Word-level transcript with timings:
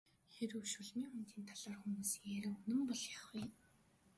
Хэрэв 0.33 0.63
Шулмын 0.71 1.09
хөндийн 1.13 1.45
талаарх 1.47 1.81
хүмүүсийн 1.81 2.27
яриа 2.37 2.53
үнэн 2.57 2.81
бол 2.89 3.01
яах 3.15 3.25
вэ? 3.33 3.43